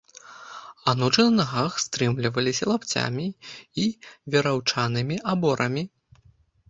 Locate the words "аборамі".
5.35-5.83